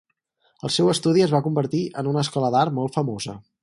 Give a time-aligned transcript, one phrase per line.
[0.69, 3.43] El seu estudi es va convertir en una escola d'art molt famosa.